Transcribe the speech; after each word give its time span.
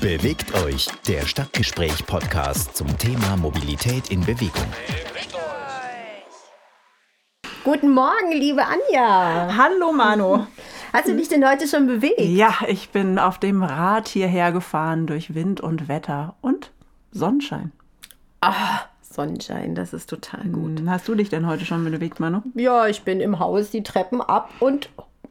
Bewegt 0.00 0.54
euch, 0.54 0.88
der 1.06 1.26
Stadtgespräch-Podcast 1.26 2.76
zum 2.76 2.96
Thema 2.96 3.36
Mobilität 3.36 4.10
in 4.10 4.20
Bewegung. 4.20 4.66
Guten 7.64 7.90
Morgen, 7.90 8.32
liebe 8.32 8.62
Anja. 8.64 9.54
Hallo 9.56 9.92
Manu. 9.92 10.46
Hast 10.92 11.08
du 11.08 11.16
dich 11.16 11.28
denn 11.28 11.46
heute 11.46 11.68
schon 11.68 11.86
bewegt? 11.86 12.18
Ja, 12.20 12.54
ich 12.66 12.88
bin 12.90 13.18
auf 13.18 13.38
dem 13.38 13.62
Rad 13.62 14.08
hierher 14.08 14.52
gefahren 14.52 15.06
durch 15.06 15.34
Wind 15.34 15.60
und 15.60 15.88
Wetter 15.88 16.34
und 16.40 16.70
Sonnenschein. 17.12 17.72
Ah, 18.40 18.80
Sonnenschein, 19.02 19.74
das 19.74 19.92
ist 19.92 20.08
total 20.08 20.44
gut. 20.48 20.78
Hm, 20.80 20.88
Hast 20.90 21.06
du 21.08 21.14
dich 21.14 21.28
denn 21.28 21.46
heute 21.46 21.66
schon 21.66 21.84
bewegt, 21.84 22.20
Manu? 22.20 22.40
Ja, 22.54 22.86
ich 22.86 23.02
bin 23.02 23.20
im 23.20 23.38
Haus 23.38 23.70
die 23.70 23.82
Treppen 23.82 24.22
ab 24.22 24.50
und, 24.60 24.88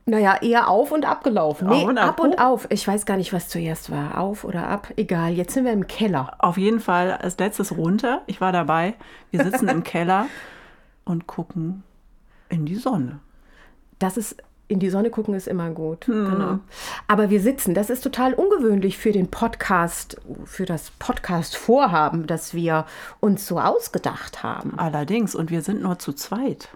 naja, 0.09 0.37
eher 0.41 0.67
auf 0.69 0.91
und 0.91 1.05
abgelaufen. 1.05 1.67
Auf 1.69 1.77
Nee, 1.77 1.85
und 1.85 1.97
ab. 1.97 2.09
ab 2.09 2.19
und 2.19 2.39
auf. 2.39 2.67
Ich 2.69 2.87
weiß 2.87 3.05
gar 3.05 3.17
nicht, 3.17 3.31
was 3.33 3.47
zuerst 3.47 3.91
war. 3.91 4.17
Auf 4.17 4.43
oder 4.43 4.67
ab. 4.67 4.91
Egal, 4.97 5.31
jetzt 5.33 5.53
sind 5.53 5.65
wir 5.65 5.71
im 5.73 5.87
Keller. 5.87 6.33
Auf 6.39 6.57
jeden 6.57 6.79
Fall 6.79 7.11
als 7.13 7.37
letztes 7.37 7.77
runter. 7.77 8.21
Ich 8.27 8.41
war 8.41 8.51
dabei. 8.51 8.95
Wir 9.31 9.43
sitzen 9.43 9.67
im 9.69 9.83
Keller 9.83 10.25
und 11.05 11.27
gucken 11.27 11.83
in 12.49 12.65
die 12.65 12.75
Sonne. 12.75 13.19
Das 13.99 14.17
ist, 14.17 14.37
in 14.67 14.79
die 14.79 14.89
Sonne 14.89 15.09
gucken 15.09 15.33
ist 15.33 15.47
immer 15.47 15.69
gut. 15.71 16.05
Genau. 16.05 16.59
Aber 17.07 17.29
wir 17.29 17.41
sitzen, 17.41 17.73
das 17.73 17.89
ist 17.89 18.01
total 18.01 18.33
ungewöhnlich 18.33 18.97
für 18.97 19.11
den 19.11 19.29
Podcast, 19.29 20.17
für 20.45 20.65
das 20.65 20.91
Podcast-Vorhaben, 20.99 22.27
das 22.27 22.53
wir 22.53 22.85
uns 23.19 23.45
so 23.45 23.59
ausgedacht 23.59 24.41
haben. 24.43 24.73
Allerdings, 24.77 25.35
und 25.35 25.51
wir 25.51 25.61
sind 25.61 25.81
nur 25.81 25.99
zu 25.99 26.13
zweit. 26.13 26.69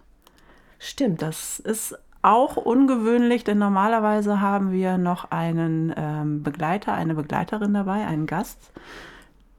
Stimmt. 0.80 1.22
Das 1.22 1.59
ist 1.59 1.97
auch 2.23 2.55
ungewöhnlich, 2.55 3.43
denn 3.43 3.59
normalerweise 3.59 4.41
haben 4.41 4.71
wir 4.71 4.97
noch 4.97 5.29
einen 5.29 5.93
ähm, 5.95 6.41
Begleiter, 6.41 6.93
eine 6.93 7.13
Begleiterin 7.13 7.73
dabei, 7.73 8.07
einen 8.07 8.25
Gast, 8.25 8.71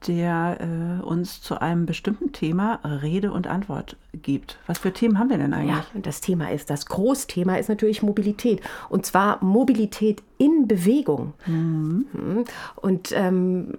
der 0.07 0.99
äh, 1.01 1.03
uns 1.03 1.41
zu 1.41 1.59
einem 1.61 1.85
bestimmten 1.85 2.31
Thema 2.31 2.79
Rede 2.83 3.31
und 3.31 3.47
Antwort 3.47 3.97
gibt. 4.13 4.57
Was 4.67 4.79
für 4.79 4.93
Themen 4.93 5.19
haben 5.19 5.29
wir 5.29 5.37
denn 5.37 5.53
eigentlich? 5.53 5.75
Ja, 5.75 5.85
und 5.93 6.05
das 6.05 6.21
Thema 6.21 6.51
ist, 6.51 6.69
das 6.69 6.85
Großthema 6.85 7.55
ist 7.57 7.69
natürlich 7.69 8.01
Mobilität. 8.03 8.61
Und 8.89 9.05
zwar 9.05 9.43
Mobilität 9.43 10.21
in 10.37 10.67
Bewegung. 10.67 11.33
Mhm. 11.45 12.45
Und 12.75 13.11
ähm, 13.13 13.73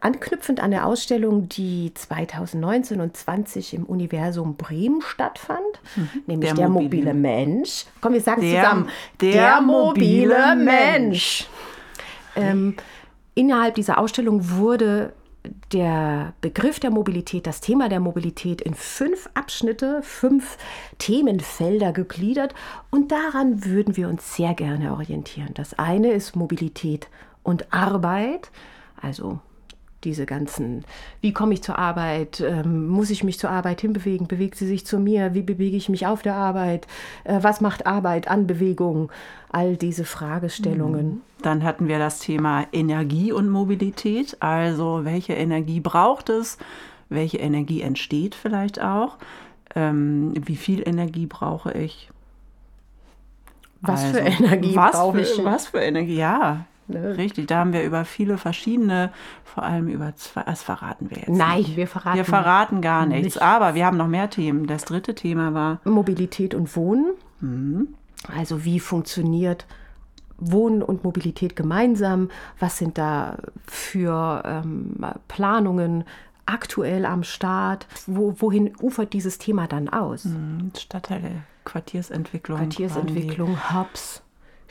anknüpfend 0.00 0.60
an 0.60 0.70
der 0.72 0.86
Ausstellung, 0.86 1.48
die 1.48 1.92
2019 1.94 3.00
und 3.00 3.16
20 3.16 3.74
im 3.74 3.84
Universum 3.84 4.56
Bremen 4.56 5.00
stattfand, 5.02 5.60
nämlich 6.26 6.50
der, 6.50 6.56
Der 6.56 6.68
mobile 6.68 6.88
mobile- 6.88 7.14
Mensch. 7.14 7.86
Komm, 8.00 8.12
wir 8.14 8.20
sagen 8.20 8.40
Der- 8.42 8.62
zusammen. 8.62 8.88
der 9.20 9.60
mobile 9.60 10.56
Mensch. 10.56 11.46
Ähm, 12.34 12.76
innerhalb 13.34 13.74
dieser 13.74 13.98
Ausstellung 13.98 14.48
wurde 14.50 15.12
der 15.72 16.34
Begriff 16.40 16.78
der 16.80 16.90
Mobilität, 16.90 17.46
das 17.46 17.60
Thema 17.60 17.88
der 17.88 18.00
Mobilität 18.00 18.60
in 18.60 18.74
fünf 18.74 19.28
Abschnitte, 19.34 20.00
fünf 20.02 20.56
Themenfelder 20.98 21.92
gegliedert. 21.92 22.54
Und 22.90 23.12
daran 23.12 23.64
würden 23.64 23.96
wir 23.96 24.08
uns 24.08 24.36
sehr 24.36 24.54
gerne 24.54 24.92
orientieren. 24.92 25.50
Das 25.54 25.78
eine 25.78 26.12
ist 26.12 26.36
Mobilität 26.36 27.08
und 27.42 27.72
Arbeit, 27.72 28.50
also 29.00 29.40
diese 30.04 30.26
ganzen, 30.26 30.84
wie 31.20 31.32
komme 31.32 31.54
ich 31.54 31.62
zur 31.62 31.78
Arbeit, 31.78 32.40
ähm, 32.40 32.88
muss 32.88 33.10
ich 33.10 33.22
mich 33.22 33.38
zur 33.38 33.50
Arbeit 33.50 33.80
hinbewegen, 33.80 34.26
bewegt 34.26 34.56
sie 34.56 34.66
sich 34.66 34.84
zu 34.84 34.98
mir, 34.98 35.34
wie 35.34 35.42
bewege 35.42 35.76
ich 35.76 35.88
mich 35.88 36.06
auf 36.06 36.22
der 36.22 36.34
Arbeit, 36.34 36.86
äh, 37.24 37.38
was 37.40 37.60
macht 37.60 37.86
Arbeit 37.86 38.28
an 38.28 38.46
Bewegung, 38.46 39.10
all 39.50 39.76
diese 39.76 40.04
Fragestellungen. 40.04 41.22
Dann 41.42 41.64
hatten 41.64 41.88
wir 41.88 41.98
das 41.98 42.18
Thema 42.20 42.64
Energie 42.72 43.32
und 43.32 43.48
Mobilität. 43.50 44.36
Also 44.40 45.00
welche 45.04 45.34
Energie 45.34 45.80
braucht 45.80 46.28
es? 46.28 46.58
Welche 47.08 47.38
Energie 47.38 47.82
entsteht 47.82 48.34
vielleicht 48.34 48.80
auch? 48.80 49.18
Ähm, 49.74 50.32
wie 50.46 50.56
viel 50.56 50.86
Energie 50.86 51.26
brauche 51.26 51.72
ich? 51.72 52.10
Was 53.80 54.04
für 54.04 54.22
Also, 54.22 54.44
Energie 54.44 54.76
was 54.76 54.92
brauche 54.92 55.24
für, 55.24 55.40
ich? 55.40 55.44
Was 55.44 55.66
für 55.68 55.78
Energie, 55.80 56.16
ja. 56.16 56.64
Ne? 56.88 57.16
Richtig, 57.16 57.46
da 57.46 57.58
haben 57.58 57.72
wir 57.72 57.84
über 57.84 58.04
viele 58.04 58.38
verschiedene, 58.38 59.10
vor 59.44 59.62
allem 59.62 59.88
über 59.88 60.14
zwei, 60.16 60.42
das 60.42 60.62
verraten 60.62 61.10
wir 61.10 61.18
jetzt 61.18 61.28
Nein, 61.30 61.58
nicht. 61.58 61.76
wir 61.76 61.86
verraten 61.86 62.16
Wir 62.16 62.24
verraten 62.24 62.80
gar 62.80 63.06
nichts, 63.06 63.22
nichts. 63.24 63.38
aber 63.38 63.74
wir 63.74 63.86
haben 63.86 63.96
noch 63.96 64.08
mehr 64.08 64.30
Themen. 64.30 64.66
Das 64.66 64.84
dritte 64.84 65.14
Thema 65.14 65.54
war, 65.54 65.80
Mobilität 65.84 66.54
und 66.54 66.74
Wohnen. 66.76 67.12
Mhm. 67.40 67.88
Also 68.36 68.64
wie 68.64 68.78
funktioniert 68.80 69.66
Wohnen 70.50 70.82
und 70.82 71.04
Mobilität 71.04 71.56
gemeinsam? 71.56 72.30
Was 72.58 72.78
sind 72.78 72.98
da 72.98 73.38
für 73.66 74.42
ähm, 74.44 74.96
Planungen 75.28 76.04
aktuell 76.46 77.06
am 77.06 77.22
Start? 77.22 77.86
Wo, 78.06 78.34
wohin 78.38 78.72
ufert 78.80 79.12
dieses 79.12 79.38
Thema 79.38 79.66
dann 79.66 79.88
aus? 79.88 80.26
Stadtteile, 80.76 81.44
Quartiersentwicklung. 81.64 82.58
Quartiersentwicklung, 82.58 83.56
Hubs, 83.72 84.22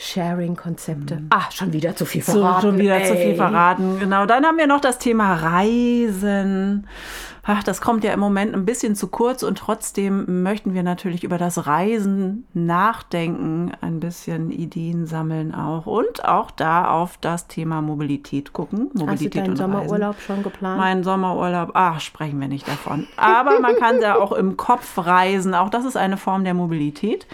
Sharing-Konzepte. 0.02 1.22
Ah, 1.30 1.50
schon 1.52 1.74
wieder 1.74 1.96
zu 1.96 2.06
viel 2.06 2.24
So, 2.24 2.34
verraten. 2.34 2.62
schon 2.62 2.78
wieder 2.80 3.04
zu 3.04 3.16
viel 3.16 3.32
ey. 3.32 3.36
verraten. 3.36 4.00
Genau. 4.00 4.26
Dann 4.26 4.46
haben 4.46 4.58
wir 4.58 4.68
noch 4.68 4.82
das 4.82 4.98
Thema 4.98 5.36
Reisen. 5.36 6.88
Ach, 7.44 7.64
das 7.64 7.82
kommt 7.82 8.04
ja 8.04 8.14
im 8.14 8.20
Moment 8.20 8.54
ein 8.54 8.66
bisschen 8.66 8.96
zu 8.96 9.08
kurz 9.08 9.42
und 9.42 9.58
trotzdem 9.58 10.44
möchten 10.44 10.76
wir 10.76 10.84
natürlich 10.84 11.24
über 11.24 11.40
das 11.40 11.66
Reisen 11.66 12.46
nachdenken, 12.54 13.72
ein 13.82 14.00
bisschen 14.00 14.52
Ideen 14.52 15.08
sammeln 15.08 15.54
auch 15.56 15.88
und 15.88 16.24
auch 16.24 16.52
da 16.52 16.92
auf 16.92 17.18
das 17.20 17.48
Thema 17.48 17.82
Mobilität 17.82 18.54
gucken. 18.54 18.90
Hast 18.90 19.02
du 19.02 19.06
Mobilität 19.06 19.42
deinen 19.42 19.50
und 19.52 19.58
Sommerurlaub 19.58 20.20
schon 20.22 20.44
geplant? 20.44 20.78
Mein 20.80 21.04
Sommerurlaub, 21.04 21.72
ach, 21.74 22.00
sprechen 22.00 22.40
wir 22.40 22.48
nicht 22.48 22.68
davon. 22.68 23.08
Aber 23.18 23.60
man 23.60 23.76
kann 23.76 24.00
ja 24.02 24.20
auch 24.20 24.34
im 24.34 24.56
Kopf 24.56 25.00
reisen. 25.00 25.56
Auch 25.56 25.70
das 25.70 25.86
ist 25.86 25.98
eine 25.98 26.18
Form 26.18 26.44
der 26.44 26.54
Mobilität. 26.54 27.26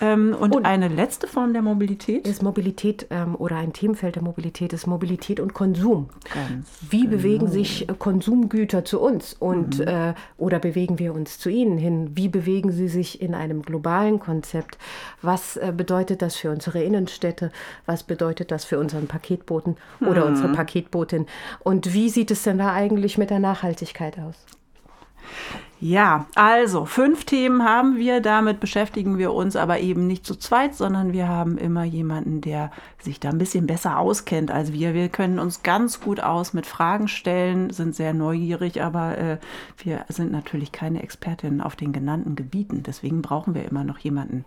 Ähm, 0.00 0.36
und, 0.38 0.64
eine 0.64 0.86
letzte 0.88 1.26
Form 1.26 1.52
der 1.52 1.62
Mobilität. 1.62 2.07
Ist 2.16 2.42
Mobilität 2.42 3.06
ähm, 3.10 3.34
oder 3.36 3.56
ein 3.56 3.72
Themenfeld 3.72 4.16
der 4.16 4.22
Mobilität 4.22 4.72
ist 4.72 4.86
Mobilität 4.86 5.40
und 5.40 5.54
Konsum. 5.54 6.08
Ganz 6.34 6.68
Wie 6.90 7.06
bewegen 7.06 7.48
sich 7.48 7.86
Konsumgüter 7.98 8.84
zu 8.84 9.00
uns 9.00 9.34
und 9.34 9.80
äh, 9.80 10.14
oder 10.36 10.58
bewegen 10.58 10.98
wir 10.98 11.14
uns 11.14 11.38
zu 11.38 11.50
ihnen 11.50 11.78
hin? 11.78 12.10
Wie 12.14 12.28
bewegen 12.28 12.72
sie 12.72 12.88
sich 12.88 13.20
in 13.20 13.34
einem 13.34 13.62
globalen 13.62 14.18
Konzept? 14.20 14.78
Was 15.22 15.56
äh, 15.56 15.72
bedeutet 15.76 16.22
das 16.22 16.36
für 16.36 16.50
unsere 16.50 16.82
Innenstädte? 16.82 17.50
Was 17.86 18.02
bedeutet 18.02 18.50
das 18.50 18.64
für 18.64 18.78
unseren 18.78 19.06
Paketboten 19.06 19.76
oder 20.00 20.26
unsere 20.26 20.52
Paketbotin? 20.52 21.26
Und 21.60 21.92
wie 21.92 22.08
sieht 22.08 22.30
es 22.30 22.42
denn 22.42 22.58
da 22.58 22.72
eigentlich 22.72 23.18
mit 23.18 23.30
der 23.30 23.38
Nachhaltigkeit 23.38 24.18
aus? 24.18 24.36
Ja, 25.80 26.26
also 26.34 26.86
fünf 26.86 27.24
Themen 27.24 27.64
haben 27.64 27.98
wir, 27.98 28.20
damit 28.20 28.58
beschäftigen 28.58 29.16
wir 29.16 29.32
uns 29.32 29.54
aber 29.54 29.78
eben 29.78 30.08
nicht 30.08 30.26
zu 30.26 30.34
zweit, 30.34 30.74
sondern 30.74 31.12
wir 31.12 31.28
haben 31.28 31.56
immer 31.56 31.84
jemanden, 31.84 32.40
der 32.40 32.72
sich 33.00 33.20
da 33.20 33.28
ein 33.28 33.38
bisschen 33.38 33.68
besser 33.68 33.98
auskennt 33.98 34.50
als 34.50 34.72
wir. 34.72 34.92
Wir 34.92 35.08
können 35.08 35.38
uns 35.38 35.62
ganz 35.62 36.00
gut 36.00 36.18
aus 36.18 36.52
mit 36.52 36.66
Fragen 36.66 37.06
stellen, 37.06 37.70
sind 37.70 37.94
sehr 37.94 38.12
neugierig, 38.12 38.82
aber 38.82 39.18
äh, 39.18 39.38
wir 39.76 40.04
sind 40.08 40.32
natürlich 40.32 40.72
keine 40.72 41.00
Expertinnen 41.00 41.60
auf 41.60 41.76
den 41.76 41.92
genannten 41.92 42.34
Gebieten. 42.34 42.82
Deswegen 42.82 43.22
brauchen 43.22 43.54
wir 43.54 43.64
immer 43.64 43.84
noch 43.84 43.98
jemanden. 43.98 44.44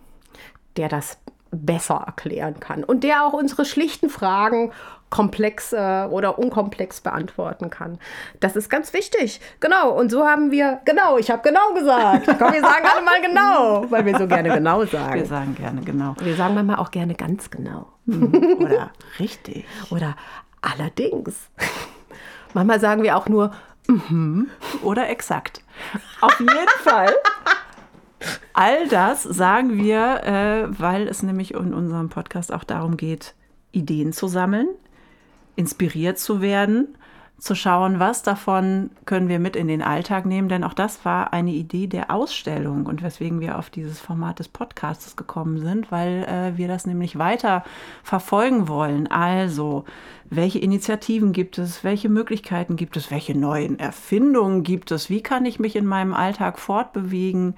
der 0.76 0.88
das 0.88 1.18
besser 1.52 2.02
erklären 2.06 2.58
kann 2.60 2.82
und 2.82 3.04
der 3.04 3.24
auch 3.26 3.34
unsere 3.34 3.64
schlichten 3.64 4.08
Fragen 4.08 4.72
komplex 5.10 5.74
äh, 5.74 6.06
oder 6.10 6.38
unkomplex 6.38 7.02
beantworten 7.02 7.68
kann. 7.68 7.98
Das 8.40 8.56
ist 8.56 8.70
ganz 8.70 8.94
wichtig. 8.94 9.40
Genau. 9.60 9.90
Und 9.90 10.10
so 10.10 10.26
haben 10.26 10.50
wir, 10.50 10.80
genau, 10.86 11.18
ich 11.18 11.30
habe 11.30 11.42
genau 11.42 11.74
gesagt. 11.74 12.26
Komm, 12.38 12.52
wir 12.54 12.62
sagen 12.62 12.86
alle 12.90 13.04
mal 13.04 13.20
genau, 13.20 13.90
weil 13.90 14.06
wir 14.06 14.16
so 14.18 14.26
gerne 14.26 14.48
genau 14.48 14.80
Wir 14.80 14.86
sagen. 14.86 15.24
sagen 15.26 15.54
gerne 15.54 15.82
genau. 15.82 16.14
Wir 16.18 16.34
sagen 16.34 16.54
manchmal 16.54 16.76
auch 16.76 16.90
gerne 16.90 17.14
ganz 17.14 17.50
genau. 17.50 17.92
Oder 18.06 18.90
richtig. 19.18 19.66
Oder 19.90 20.16
allerdings. 20.62 21.50
Manchmal 22.54 22.80
sagen 22.80 23.02
wir 23.02 23.16
auch 23.18 23.28
nur, 23.28 23.52
Oder 24.82 25.10
exakt. 25.10 25.62
Auf 26.20 26.38
jeden 26.40 26.68
Fall. 26.84 27.12
All 28.52 28.88
das 28.88 29.22
sagen 29.22 29.76
wir, 29.78 30.22
äh, 30.24 30.80
weil 30.80 31.08
es 31.08 31.22
nämlich 31.22 31.54
in 31.54 31.74
unserem 31.74 32.08
Podcast 32.08 32.52
auch 32.52 32.64
darum 32.64 32.96
geht, 32.96 33.34
Ideen 33.72 34.12
zu 34.12 34.28
sammeln, 34.28 34.68
inspiriert 35.56 36.18
zu 36.18 36.40
werden, 36.40 36.88
zu 37.42 37.56
schauen, 37.56 37.98
was 37.98 38.22
davon 38.22 38.90
können 39.04 39.28
wir 39.28 39.40
mit 39.40 39.56
in 39.56 39.66
den 39.66 39.82
Alltag 39.82 40.26
nehmen. 40.26 40.48
Denn 40.48 40.62
auch 40.62 40.74
das 40.74 41.04
war 41.04 41.32
eine 41.32 41.50
Idee 41.50 41.88
der 41.88 42.12
Ausstellung 42.12 42.86
und 42.86 43.02
weswegen 43.02 43.40
wir 43.40 43.58
auf 43.58 43.68
dieses 43.68 43.98
Format 43.98 44.38
des 44.38 44.46
Podcasts 44.46 45.16
gekommen 45.16 45.58
sind, 45.58 45.90
weil 45.90 46.22
äh, 46.22 46.56
wir 46.56 46.68
das 46.68 46.86
nämlich 46.86 47.18
weiter 47.18 47.64
verfolgen 48.04 48.68
wollen. 48.68 49.10
Also, 49.10 49.84
welche 50.30 50.60
Initiativen 50.60 51.32
gibt 51.32 51.58
es? 51.58 51.82
Welche 51.82 52.08
Möglichkeiten 52.08 52.76
gibt 52.76 52.96
es? 52.96 53.10
Welche 53.10 53.36
neuen 53.36 53.76
Erfindungen 53.76 54.62
gibt 54.62 54.92
es? 54.92 55.10
Wie 55.10 55.20
kann 55.20 55.44
ich 55.44 55.58
mich 55.58 55.74
in 55.74 55.84
meinem 55.84 56.14
Alltag 56.14 56.60
fortbewegen? 56.60 57.56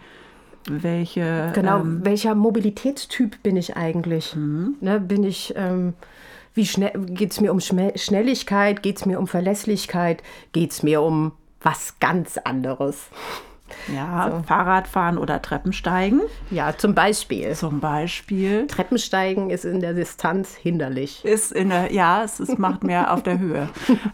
Welche 0.67 1.53
Genau, 1.55 1.81
ähm, 1.81 2.01
welcher 2.05 2.35
Mobilitätstyp 2.35 3.43
bin 3.43 3.57
ich 3.57 3.77
eigentlich? 3.77 4.35
Ne, 4.37 5.01
bin 5.01 5.25
ich, 5.25 5.55
ähm, 5.57 5.95
Wie 6.55 6.67
schnell 6.67 6.93
geht 7.07 7.33
es 7.33 7.41
mir 7.41 7.53
um 7.53 7.61
Schme 7.61 7.93
Schnelligkeit? 7.97 8.83
Geht 8.83 8.99
es 8.99 9.07
mir 9.07 9.19
um 9.19 9.27
Verlässlichkeit? 9.27 10.23
Geht 10.53 10.73
es 10.73 10.83
mir 10.83 11.03
um 11.03 11.33
was 11.61 11.99
ganz 11.99 12.39
anderes? 12.39 13.09
Ja, 13.93 14.31
so. 14.31 14.43
Fahrradfahren 14.47 15.19
oder 15.19 15.43
Treppensteigen. 15.43 16.21
Ja, 16.51 16.77
zum 16.77 16.95
Beispiel. 16.95 17.55
Zum 17.55 17.81
Beispiel. 17.81 18.67
Treppensteigen 18.67 19.51
ist 19.51 19.65
in 19.65 19.81
der 19.81 19.95
Distanz 19.95 20.55
hinderlich. 20.55 21.25
Ist 21.25 21.51
in 21.53 21.71
der, 21.71 21.93
ja, 21.93 22.23
es, 22.23 22.41
es 22.41 22.57
macht 22.59 22.85
mehr 22.85 23.13
auf 23.13 23.23
der 23.23 23.39
Höhe. 23.39 23.69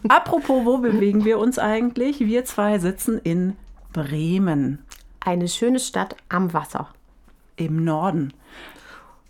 Apropos, 0.07 0.65
wo 0.65 0.77
bewegen 0.77 1.25
wir 1.25 1.37
uns 1.37 1.59
eigentlich? 1.59 2.19
Wir 2.21 2.45
zwei 2.45 2.79
sitzen 2.79 3.19
in 3.23 3.55
Bremen. 3.93 4.79
Eine 5.21 5.47
schöne 5.47 5.79
Stadt 5.79 6.15
am 6.29 6.53
Wasser. 6.53 6.89
Im 7.55 7.83
Norden. 7.83 8.33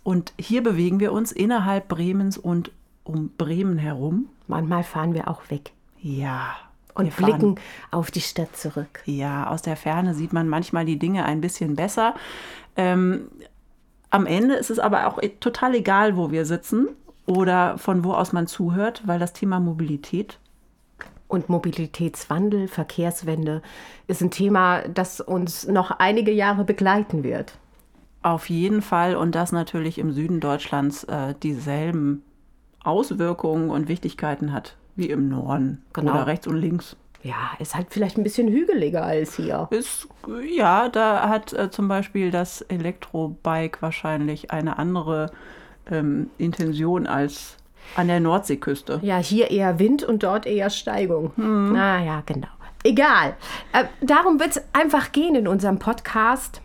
Und 0.02 0.32
hier 0.38 0.62
bewegen 0.62 1.00
wir 1.00 1.12
uns 1.12 1.32
innerhalb 1.32 1.88
Bremens 1.88 2.38
und 2.38 2.72
um 3.04 3.30
Bremen 3.36 3.78
herum. 3.78 4.28
Manchmal 4.48 4.82
fahren 4.82 5.14
wir 5.14 5.28
auch 5.28 5.50
weg. 5.50 5.72
Ja, 6.00 6.56
und 6.94 7.06
wir 7.06 7.26
blicken 7.26 7.56
auf 7.90 8.10
die 8.10 8.20
Stadt 8.20 8.56
zurück. 8.56 9.02
Ja, 9.06 9.48
aus 9.48 9.62
der 9.62 9.76
Ferne 9.76 10.14
sieht 10.14 10.32
man 10.32 10.48
manchmal 10.48 10.84
die 10.84 10.98
Dinge 10.98 11.24
ein 11.24 11.40
bisschen 11.40 11.76
besser. 11.76 12.14
Ähm, 12.76 13.28
am 14.10 14.26
Ende 14.26 14.54
ist 14.54 14.70
es 14.70 14.78
aber 14.78 15.06
auch 15.06 15.18
total 15.40 15.74
egal, 15.74 16.16
wo 16.16 16.30
wir 16.30 16.44
sitzen 16.44 16.88
oder 17.26 17.78
von 17.78 18.04
wo 18.04 18.12
aus 18.12 18.32
man 18.32 18.46
zuhört, 18.46 19.02
weil 19.06 19.18
das 19.18 19.32
Thema 19.32 19.60
Mobilität 19.60 20.38
und 21.32 21.48
Mobilitätswandel, 21.48 22.68
Verkehrswende 22.68 23.62
ist 24.06 24.20
ein 24.20 24.30
Thema, 24.30 24.82
das 24.88 25.20
uns 25.20 25.66
noch 25.66 25.90
einige 25.90 26.30
Jahre 26.30 26.64
begleiten 26.64 27.24
wird. 27.24 27.54
Auf 28.22 28.50
jeden 28.50 28.82
Fall 28.82 29.16
und 29.16 29.34
das 29.34 29.50
natürlich 29.50 29.98
im 29.98 30.12
Süden 30.12 30.40
Deutschlands 30.40 31.04
äh, 31.04 31.34
dieselben 31.42 32.22
Auswirkungen 32.84 33.70
und 33.70 33.88
Wichtigkeiten 33.88 34.52
hat 34.52 34.76
wie 34.94 35.08
im 35.08 35.28
Norden. 35.28 35.82
Genau. 35.92 36.12
Oder 36.12 36.26
rechts 36.26 36.46
und 36.46 36.56
links. 36.56 36.96
Ja, 37.22 37.52
ist 37.58 37.74
halt 37.74 37.86
vielleicht 37.90 38.18
ein 38.18 38.24
bisschen 38.24 38.48
hügeliger 38.48 39.04
als 39.04 39.36
hier. 39.36 39.68
Ist, 39.70 40.08
ja, 40.44 40.88
da 40.88 41.28
hat 41.28 41.52
äh, 41.52 41.70
zum 41.70 41.88
Beispiel 41.88 42.30
das 42.30 42.62
Elektrobike 42.62 43.80
wahrscheinlich 43.80 44.50
eine 44.50 44.76
andere 44.76 45.30
ähm, 45.90 46.30
Intention 46.38 47.06
als 47.06 47.56
an 47.96 48.08
der 48.08 48.20
Nordseeküste. 48.20 49.00
Ja, 49.02 49.18
hier 49.18 49.50
eher 49.50 49.78
Wind 49.78 50.02
und 50.02 50.22
dort 50.22 50.46
eher 50.46 50.70
Steigung. 50.70 51.32
Hm. 51.36 51.74
Ah 51.76 52.02
ja, 52.02 52.22
genau. 52.24 52.48
Egal. 52.84 53.36
Äh, 53.72 53.84
darum 54.00 54.40
wird 54.40 54.56
es 54.56 54.62
einfach 54.72 55.12
gehen 55.12 55.34
in 55.34 55.46
unserem 55.46 55.78
Podcast. 55.78 56.60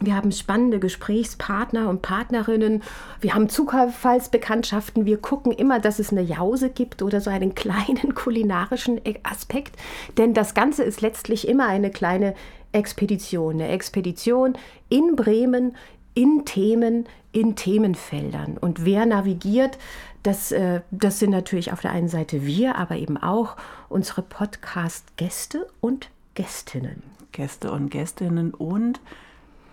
Wir 0.00 0.14
haben 0.14 0.30
spannende 0.30 0.78
Gesprächspartner 0.78 1.88
und 1.88 2.02
Partnerinnen. 2.02 2.82
Wir 3.22 3.34
haben 3.34 3.48
Zufallsbekanntschaften. 3.48 5.06
Wir 5.06 5.16
gucken 5.16 5.52
immer, 5.52 5.80
dass 5.80 5.98
es 5.98 6.10
eine 6.10 6.20
Jause 6.20 6.68
gibt 6.68 7.00
oder 7.02 7.20
so 7.20 7.30
einen 7.30 7.54
kleinen 7.54 8.14
kulinarischen 8.14 9.00
Aspekt. 9.22 9.74
Denn 10.18 10.34
das 10.34 10.54
Ganze 10.54 10.84
ist 10.84 11.00
letztlich 11.00 11.48
immer 11.48 11.66
eine 11.66 11.90
kleine 11.90 12.34
Expedition. 12.72 13.54
Eine 13.54 13.68
Expedition 13.68 14.58
in 14.90 15.16
Bremen, 15.16 15.74
in 16.16 16.44
Themen, 16.44 17.06
in 17.30 17.54
Themenfeldern. 17.54 18.58
Und 18.58 18.84
wer 18.84 19.06
navigiert, 19.06 19.78
das, 20.24 20.50
äh, 20.50 20.80
das 20.90 21.20
sind 21.20 21.30
natürlich 21.30 21.72
auf 21.72 21.80
der 21.80 21.92
einen 21.92 22.08
Seite 22.08 22.44
wir, 22.44 22.74
aber 22.74 22.96
eben 22.96 23.16
auch 23.16 23.56
unsere 23.88 24.22
Podcast-Gäste 24.22 25.68
und 25.80 26.10
Gästinnen. 26.34 27.04
Gäste 27.30 27.70
und 27.70 27.90
Gästinnen 27.90 28.52
und 28.52 28.98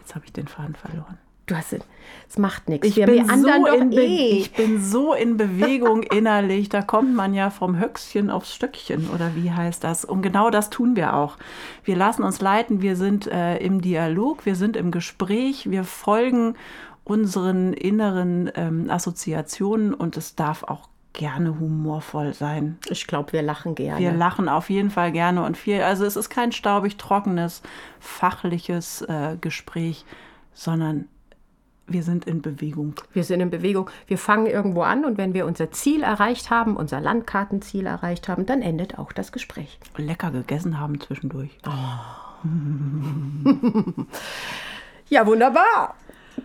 Jetzt 0.04 0.16
habe 0.16 0.26
ich 0.26 0.34
den 0.34 0.50
Faden 0.50 0.76
verloren. 0.76 1.18
Du 1.46 1.56
hast 1.56 1.74
es 2.30 2.38
macht 2.38 2.70
nichts. 2.70 2.88
Ich, 2.88 2.96
bin 2.96 3.28
so 3.28 3.68
in 3.68 3.92
eh. 3.92 4.40
ich 4.40 4.54
bin 4.54 4.82
so 4.82 5.14
in 5.14 5.38
Bewegung 5.38 6.04
innerlich. 6.12 6.70
Da 6.70 6.82
kommt 6.82 7.14
man 7.14 7.34
ja 7.34 7.50
vom 7.50 7.78
Höchstchen 7.78 8.30
aufs 8.30 8.56
Stöckchen 8.56 9.10
oder 9.10 9.36
wie 9.36 9.52
heißt 9.52 9.84
das? 9.84 10.06
Und 10.06 10.22
genau 10.22 10.50
das 10.50 10.70
tun 10.70 10.96
wir 10.96 11.16
auch. 11.16 11.38
Wir 11.84 11.96
lassen 11.96 12.24
uns 12.24 12.42
leiten. 12.42 12.82
Wir 12.82 12.96
sind 12.96 13.28
äh, 13.28 13.58
im 13.58 13.82
Dialog. 13.82 14.46
Wir 14.46 14.56
sind 14.56 14.76
im 14.78 14.90
Gespräch. 14.90 15.70
Wir 15.70 15.84
folgen 15.84 16.56
unseren 17.04 17.74
inneren 17.74 18.50
ähm, 18.56 18.90
Assoziationen 18.90 19.94
und 19.94 20.18
es 20.18 20.36
darf 20.36 20.64
auch 20.64 20.90
gerne 21.12 21.60
humorvoll 21.60 22.34
sein. 22.34 22.80
Ich 22.90 23.06
glaube, 23.06 23.34
wir 23.34 23.44
lachen 23.44 23.76
gerne. 23.76 24.00
Wir 24.00 24.12
lachen 24.12 24.50
auf 24.50 24.70
jeden 24.70 24.90
Fall 24.90 25.12
gerne 25.12 25.44
und 25.44 25.58
viel. 25.58 25.82
Also 25.82 26.06
es 26.06 26.16
ist 26.16 26.30
kein 26.30 26.52
staubig 26.52 26.98
trockenes, 26.98 27.62
fachliches 28.00 29.04
äh, 29.04 29.38
Gespräch, 29.40 30.06
sondern 30.54 31.08
wir 31.88 32.04
sind 32.04 32.26
in 32.26 32.42
Bewegung. 32.42 32.96
Wir 33.12 33.24
sind 33.24 33.42
in 33.42 33.50
Bewegung. 33.50 33.90
Wir 34.08 34.18
fangen 34.18 34.46
irgendwo 34.46 34.84
an 34.84 35.04
und 35.06 35.18
wenn 35.18 35.34
wir 35.34 35.46
unser 35.46 35.72
Ziel 35.72 36.04
erreicht 36.04 36.50
haben, 36.50 36.78
unser 36.78 37.02
Landkartenziel 37.02 37.86
erreicht 37.86 38.30
haben, 38.30 38.46
dann 38.46 38.62
endet 38.62 38.98
auch 38.98 39.12
das 39.12 39.32
Gespräch. 39.32 39.80
Lecker 39.98 40.32
gegessen 40.32 40.80
haben 40.80 41.00
zwischendurch. 41.02 41.52
Oh. 41.68 42.42
ja, 45.10 45.26
wunderbar. 45.26 45.96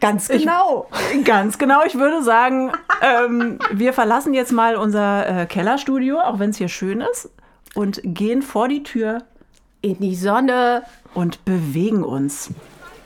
Ganz 0.00 0.29
genau. 0.29 0.88
Ich, 1.14 1.25
ganz 1.25 1.58
genau. 1.58 1.81
Ich 1.87 1.94
würde 1.94 2.23
sagen, 2.23 2.73
ähm, 3.00 3.58
wir 3.73 3.93
verlassen 3.93 4.35
jetzt 4.35 4.52
mal 4.52 4.76
unser 4.76 5.43
äh, 5.43 5.46
Kellerstudio, 5.46 6.19
auch 6.19 6.38
wenn 6.38 6.50
es 6.50 6.58
hier 6.58 6.69
schön 6.69 7.00
ist, 7.00 7.31
und 7.75 8.00
gehen 8.05 8.43
vor 8.43 8.69
die 8.69 8.82
Tür 8.82 9.23
in 9.81 9.99
die 10.00 10.14
Sonne 10.14 10.82
und 11.14 11.44
bewegen 11.44 12.05
uns. 12.05 12.50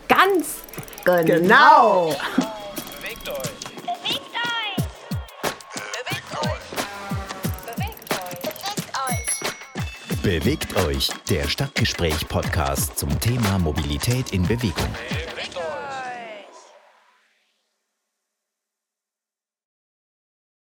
Ganz 0.08 0.62
genau. 1.05 1.25
genau. 1.25 2.15
Bewegt 3.01 3.29
euch. 3.29 3.39
Bewegt 3.83 4.35
euch. 4.37 4.77
Bewegt 5.99 6.33
euch. 6.43 6.63
Bewegt 7.67 8.11
euch. 8.13 8.41
Bewegt 8.63 8.93
euch. 10.15 10.23
Bewegt 10.23 10.77
euch. 10.77 11.11
Der 11.29 11.49
Stadtgespräch-Podcast 11.49 12.99
zum 12.99 13.19
Thema 13.21 13.59
Mobilität 13.59 14.33
in 14.33 14.43
Bewegung. 14.43 14.89